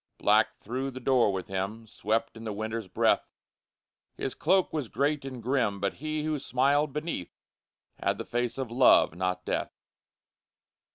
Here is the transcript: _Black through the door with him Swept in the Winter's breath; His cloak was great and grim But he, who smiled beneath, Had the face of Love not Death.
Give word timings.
_Black 0.17 0.57
through 0.57 0.89
the 0.89 0.99
door 0.99 1.31
with 1.31 1.45
him 1.47 1.85
Swept 1.85 2.35
in 2.35 2.43
the 2.43 2.51
Winter's 2.53 2.87
breath; 2.87 3.29
His 4.17 4.33
cloak 4.33 4.73
was 4.73 4.89
great 4.89 5.23
and 5.25 5.43
grim 5.43 5.79
But 5.79 5.93
he, 6.01 6.23
who 6.23 6.39
smiled 6.39 6.91
beneath, 6.91 7.37
Had 8.01 8.17
the 8.17 8.25
face 8.25 8.57
of 8.57 8.71
Love 8.71 9.13
not 9.13 9.45
Death. 9.45 9.77